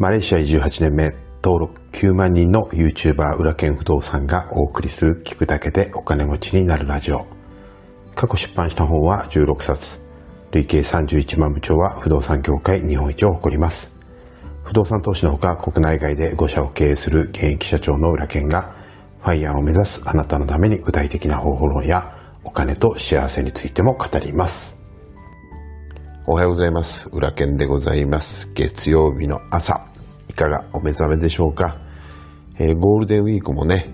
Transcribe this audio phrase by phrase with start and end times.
[0.00, 7.26] マレーシア移住8年目、登録9万人の YouTuber 裏剣不動産がお送りする聞くだけでお金持ちになるラジオ。
[8.14, 10.00] 過去出版した本は16冊。
[10.52, 13.90] 累計31万部長は不動産業界日本一を誇ります。
[14.64, 18.74] 不動産投資のほか国内外で5社を経営する現役社長の裏剣が
[19.20, 22.10] ファイヤーを目指すあなたのために具体的な方法論や
[22.42, 24.80] お金と幸せについても語ります。
[26.26, 27.06] おはようございます。
[27.12, 28.50] 裏剣でございます。
[28.54, 29.89] 月曜日の朝、
[30.30, 31.76] いかがお目覚めでしょうか。
[32.56, 33.88] えー、ゴールデンウィークもね、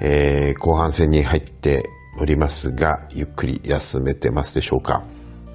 [0.00, 1.82] えー、後半戦に入って
[2.20, 5.02] おりますが、ゆっくり休めてますでしょうか。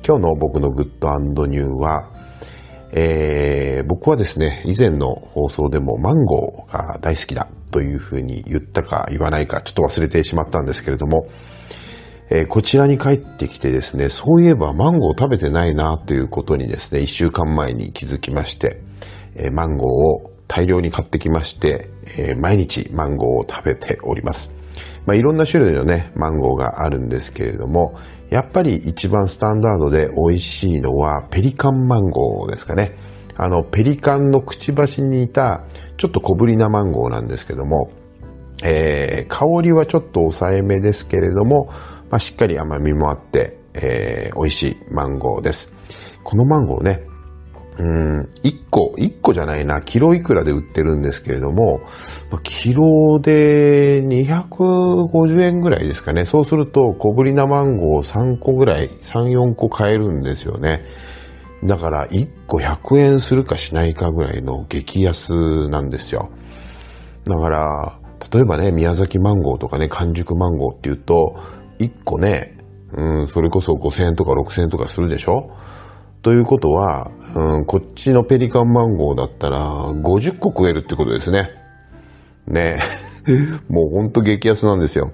[0.05, 2.11] 今日の僕のグッドニューは、
[2.91, 11.27] えー、僕はですね、以前の放送でもマンゴーが大好きだというふうに言ったか言わないかちょっと忘れてしまったんですけれども、
[12.29, 18.81] えー、こちらに帰ってきてですね、そういえばマンゴー食べてないなということにですね、一週間前に気づきまして、
[19.37, 24.51] え、マンゴーを大量に買ってきまして、え、毎日マンゴーを食べております。
[25.05, 27.95] まあ、いろんな種類のね、マンゴーがあるんですけれども、
[28.29, 32.95] やっぱり一番スタンダードで美味しいのはペリカンマンゴーですかね。
[33.37, 35.63] あの、ペリカンのくちばしにいた、
[35.95, 37.89] ちょっと小ぶりなマンゴーなんですけども、
[38.63, 41.69] えー、香りはちょっと抑えめですけれども、
[42.09, 45.71] まあ、しっかり甘みもあって、えー、美味しいマンゴーです。
[46.23, 47.03] このマンゴーね、
[47.79, 48.06] うん、
[48.43, 51.81] 1個、1個じゃないな、キロいくらで売ってるんですけれども、
[52.43, 56.25] キロで250円ぐらいですかね。
[56.25, 60.83] そうすると、小ぶりなマンゴー3個ぐらい、3、4個買えるんですよね。
[61.63, 66.29] だから、1個100円するかしないかぐらいの激安なんですよ。
[67.25, 67.99] だから、
[68.31, 71.35] 例えばね、宮崎マンゴーとかね、完熟マンゴーっていうと、
[71.79, 72.57] 1個ね、
[72.95, 75.51] うん、それこそ5000円とか6000円とかするでしょ
[76.21, 81.51] ということは、うん、こっちのペリカンマンゴーだったら50個食えるってことですね。
[82.47, 82.79] ね。
[83.69, 85.11] もうほんと激安なんですよ。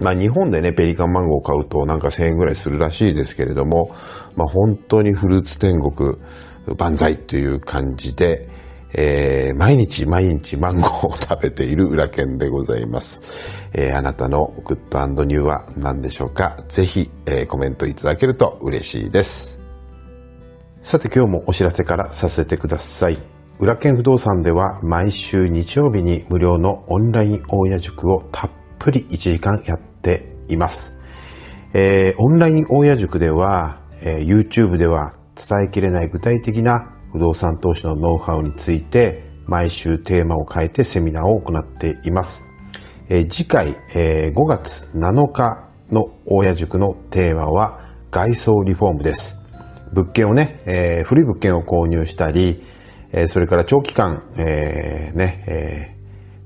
[0.00, 3.90] まあ日本でね、ペリカンマンゴーを買うとなんか1000円ぐらいするらしいですけれども、
[4.36, 6.16] まあ本当にフルーツ天国
[6.78, 8.48] 万歳という感じで、
[8.94, 13.22] えー、毎日毎日マンゴーを食べている裏剣でございます。
[13.72, 16.62] えー、あなたのグッドニューは何でしょうか？
[16.68, 19.57] ぜひ、えー、コメントいただけると嬉しいです。
[20.88, 23.18] さて今日もお知らせからさせてください。
[23.58, 30.98] 裏剣不動産では毎週日曜日に無料のオンライン大家塾をたっぷり1時間やっています。
[31.74, 42.42] えー、オンライン大家塾では、えー、YouTube では伝えきれない具体的な不動産投資のノウハウについて毎週テーマを変えてセミナーを行っています。
[43.10, 47.78] えー、次回、えー、5月7日の大家塾のテーマは
[48.10, 49.37] 外装リフォームです。
[49.92, 52.62] 物件をね、えー、古い物件を購入したり、
[53.12, 55.96] えー、それから長期間、えー、ね、え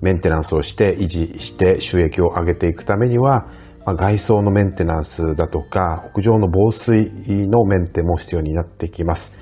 [0.01, 3.49] ー、メンテナンスをして維持して収益を上げていくためには、
[3.85, 7.11] まあ、外装のメンテナンスだとか、屋上の防水
[7.49, 9.33] のメンテも必要になってきます。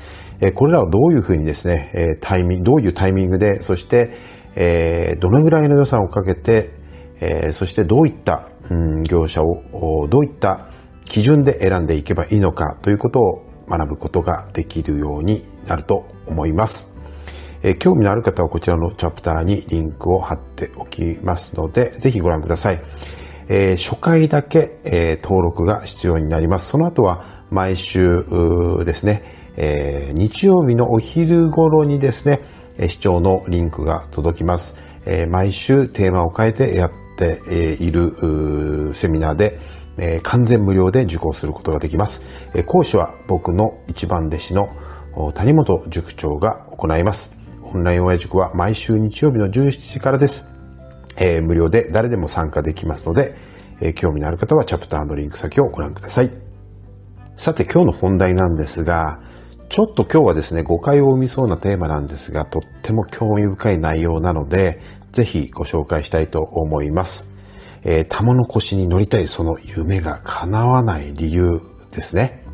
[0.40, 4.12] え、これらをどういうふうにですね、え、タイミング、どういうタイミングで、そして、
[4.56, 6.70] え、どのぐらいの予算をかけて、
[7.20, 10.68] え、そしてどういった、うん、業者を、どういった
[11.04, 16.90] 基準で選んでいけばいいのかということを学ぶことができるようになると思います。
[17.62, 22.80] えー、興味のある方はこちらのチャプターにリンクを貼っておきますので、ぜひご覧ください。
[23.48, 26.68] えー、初回だけ、えー、登録が必要になります。
[26.68, 28.24] その後は毎週
[28.84, 29.24] ですね、
[29.56, 32.40] え日曜日のお昼頃にですね、
[32.88, 34.76] 視聴のリンクが届きます。
[35.04, 37.40] え毎週テーマを変えてやって
[37.80, 39.58] いるセミナーで、
[39.98, 42.22] えー、完全無料で受講することができます。
[42.54, 44.68] えー、講師は僕の一番弟子の
[45.34, 47.30] 谷本塾長が行います。
[47.62, 50.46] オンライン親塾は毎週日曜日の17時からです。
[51.18, 53.34] えー、無料で誰でも参加できますので、
[53.80, 56.30] えー、興味のある方はチャプターのリンク先をご覧ください。
[57.36, 59.20] さて今日の本題なんですが、
[59.70, 64.80] ちょっと今日はですね、誤解を生みそうなテーマなんですが、とっても興味深い内容なので、
[65.12, 67.29] ぜひご紹介したいと思います。
[67.84, 71.60] えー、玉の腰に乗りたいその夢が叶わない理由
[71.92, 72.44] ですね。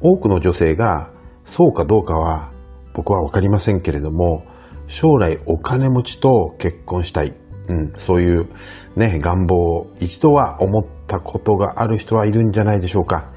[0.00, 1.10] 多くの女性が
[1.44, 2.52] そうかどうかは
[2.94, 4.44] 僕はわかりませんけれども、
[4.86, 7.34] 将来お金持ちと結婚したい。
[7.66, 8.46] うん、そういう
[8.94, 13.32] ね、願望を一度は思ったことがある人はいるんじゃないでしょうか。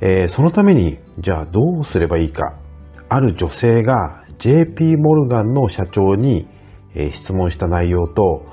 [0.00, 2.56] えー、そのために、じゃあどうすればいいか。
[3.08, 6.48] ある女性が JP モルガンの社長に、
[6.94, 8.44] えー、質問した内容と、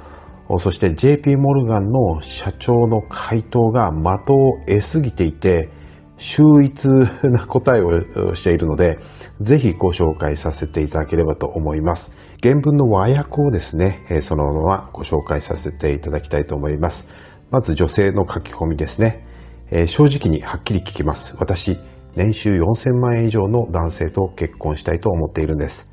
[0.60, 5.70] そして JP モルガンの社長の回答が的を得すぎていて、
[6.18, 6.88] 秀逸
[7.24, 8.98] な答えをしているので、
[9.40, 12.12] ぜひご紹介させていただければと思います。
[12.42, 17.06] 原文の和訳をですね、そのままご紹介させていただきたいと思います。
[17.52, 19.26] まず女性の書き込みですね
[19.72, 19.86] え。
[19.86, 21.36] 正直にはっきり聞きます。
[21.38, 21.78] 私、
[22.16, 25.88] 年収4000万円以上の男性と結婚したいと思っているんです。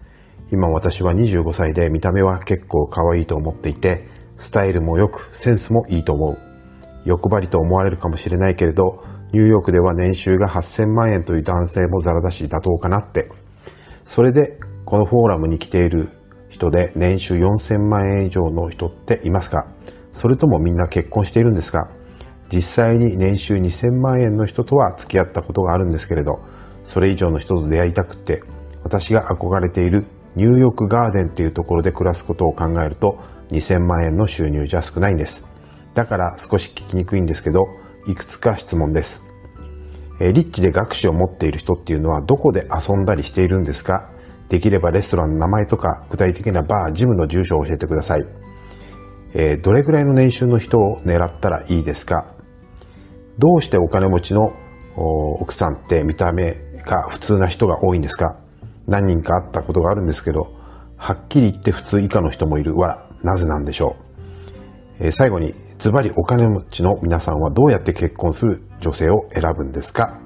[0.53, 4.07] 今私は25歳で見た目は結構可愛いと思っていて、
[4.37, 6.39] スタイルも良くセンスもいいと思う。
[7.05, 13.31] 欲張りと思われるかもしれないけれど、ニューヨークでは年収が8000万円という男性もザラだし妥当かなって。
[14.05, 16.11] それで、このフォーラムに来ている
[16.49, 19.67] 人で年収4000万円以上の人っていますか？
[20.13, 21.89] それともみんな結婚しているんですか？
[22.53, 26.41] 実際に年収2000万円の人とは付き合ったことがあるんですけれど、
[26.85, 28.43] それ以上の人と出会いたくって、
[28.85, 30.05] 私が憧れている
[30.37, 33.19] ニューヨークガーデンっていうところで暮らすことを考えると、
[33.51, 35.45] 2000万円の収入じゃ少ないんです。
[35.95, 37.67] だから少し聞きにくいんですけど、
[38.07, 39.23] いくつか質問です。
[40.21, 44.11] えリッチで学士を持っている人っていうのはどこで遊んだりしているんですか？
[44.49, 48.25] できればレストランの名前とか具体的なバー、ジムの住所を教えてください。
[49.35, 52.35] えー、どれぐらいの年収の人を狙ったらいいですか？
[53.39, 54.53] どうしてお金持ちの
[54.97, 56.55] 奥さんって見た目
[56.87, 58.37] が普通な人が多いんですか？
[58.87, 60.55] 何人か会ったことがあるんですけど、
[60.97, 62.77] はっきり言って普通以下の人もいる。
[62.77, 63.97] わら、なぜなんでしょ
[65.01, 65.07] う？
[65.07, 70.21] えー、最後に、ズバリお金持ちの皆さんはどうやって結婚する女性を選ぶんですか？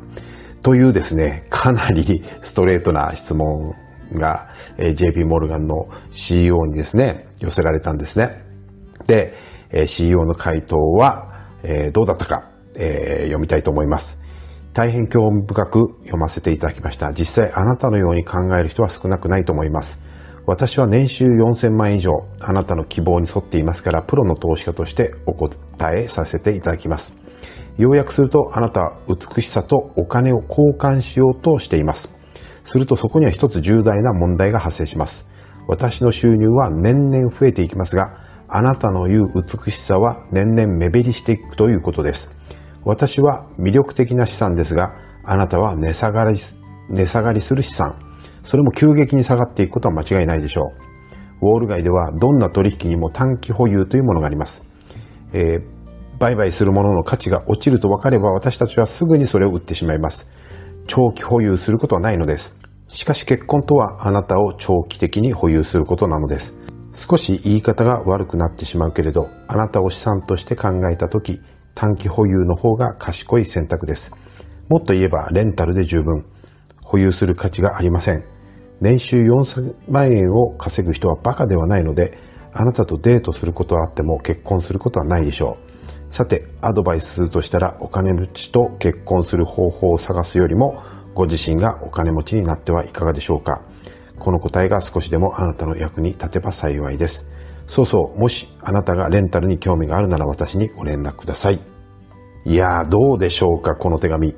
[0.63, 2.03] というですね、かなり
[2.43, 3.73] ストレートな質問
[4.13, 8.43] が、えー、JP モルガンの CEO にですね、寄せられたんですね。
[9.07, 9.33] で、
[9.71, 11.29] えー、CEO の回答は、
[11.63, 14.19] えー、どうだったか、えー、読みたいと思います。
[14.75, 17.13] 大変興味深く読ませていただきました。
[17.13, 19.99] 実際あなたのように考える人は少なくないと思います。
[20.49, 25.55] 私は年収4000万円以上、あなたの希望に沿っていますから、プロの投資家としてお答
[25.95, 27.13] えさせていただきます。
[27.77, 32.09] 要約すると、あなたは美しさとお金を交換しようとしています。
[32.65, 35.27] するとそこには一つ重大な問題が発生します。
[35.67, 38.17] 私の収入は年々増えていきますが、
[38.49, 42.31] あなたの言う美しさは年々目減りしていくということです。
[42.87, 46.39] 私は魅力的な資産ですが、あなたは値下がり、
[46.89, 48.08] 値下がりする資産。
[48.49, 50.73] それも急激に下がっていくことは間違いないでしょ
[51.43, 51.49] う。
[51.49, 54.63] ウォール街ではどんな取引にも短期保有というものがあります。
[55.35, 55.63] えー、
[56.19, 60.27] 売買するものの価値が落ちると分かれば私たちはすぐにそれを売ってしまいます。
[60.87, 62.55] 長期保有することはないのです。
[62.87, 66.55] しかし結婚とはあなたを長期的に保有することなのです。
[66.95, 71.39] 少し言い方が悪くなってしまうけれど、あなたを資産として考えたとき、
[71.75, 74.11] 短期保有の方が賢い選択です。
[74.71, 76.25] もっと言えばレンタルで十分。
[76.83, 78.38] 保有する価値がありません。
[78.81, 82.19] 年収4万円を稼ぐ人はバカではないので、
[82.53, 86.13] あなたとデートすることはあっても結婚することはないでしょう。
[86.13, 90.83] さて、アドバイスするとしたら、お金持ちと結婚する方法を探すよりも、
[91.15, 93.63] ご自身がお金持ちになってはいかがでしょうか。
[94.19, 97.29] この答えが少しでもあなたの役に立てば幸いです。
[97.67, 101.61] そうそう、もしあなたがレンタルに興味があるなら私にご連絡ください。
[102.45, 104.35] いやー、どうでしょうか、この手紙。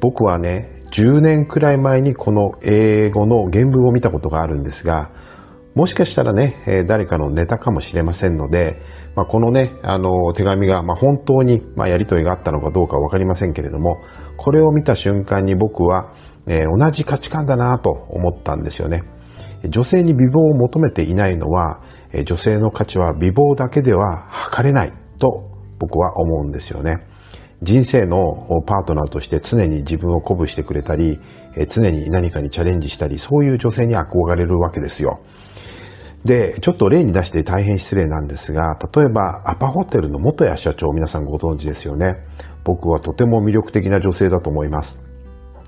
[0.00, 5.10] 僕はね、10年くらい前にこの英語の原文を見たことがあるんですが、
[5.74, 8.82] もしかしたらね、え誰かのネタかもしれませんので、
[9.16, 14.02] まあ、このね、あの、手紙が、ま、本当に、ま、やりとりがあったのかどうかわかりませんけれども、
[14.36, 16.12] これを見た瞬間に僕は、
[16.46, 19.02] えー、同じ価値観だなと思ったんですよね。
[19.66, 21.80] 女性に美貌を求めていないのは、
[22.26, 26.98] 女性の価値は美貌だけでは測れないと僕は思うんですよね。
[27.62, 31.20] 人生のパートナーとして常に自分を鼓舞してくれたり、
[31.68, 35.20] 常に何かにチャレンジしたり、そういう女性に憧れるわけですよ。
[36.24, 42.16] で、ちょっと例に出して大変失礼なんですが、例えばアパホテルの元谷社長皆さんご存知ですよね。
[42.64, 44.96] 僕はとても魅力的な女性だと思います。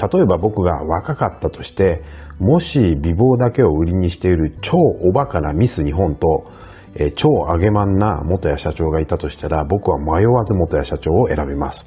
[0.00, 2.02] 例えば僕が若かったとして、
[2.40, 6.50] もし美貌だけを売りにしている超おバカなミス日本と、
[6.96, 11.86] え、超上げまんな元谷社長がいたとしたら、僕は迷わず元谷社長を選びます。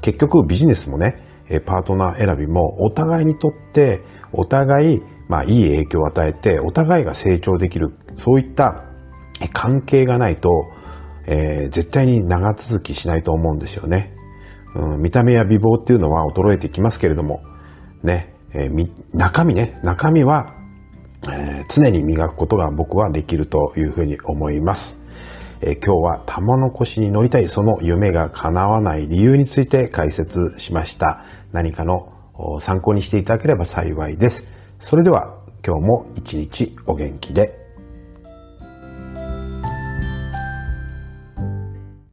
[0.00, 1.22] 結局ビジネスもね、
[1.66, 4.00] パートナー選びもお互いにとって、
[4.32, 8.84] お互い、まあいい影響を与えて、お互いが成長できる、そういった
[9.52, 10.50] 関係がないと、
[11.26, 14.14] えー、絶対に長続きしないと思うんですよね。
[14.74, 17.42] うん、見た目や美貌っていうのは衰えてきますけれども、
[18.02, 20.54] ね、えー、中身ね、中身は
[21.24, 25.00] えー、常に磨くことが僕はできるというふうに思います。
[25.60, 31.24] えー、今日は玉の腰に乗りたいその夢が叶わない理由について解説しました。
[31.52, 32.12] 何かの
[32.60, 34.44] 参考にしていただければ幸いです。
[34.80, 37.61] それでは今日も一日お元気で。